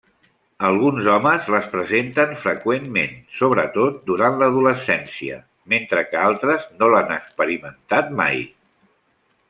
[0.67, 5.37] Alguns homes les presenten freqüentment, sobretot durant l'adolescència,
[5.75, 8.45] mentre que altres no l'han experimentat mai.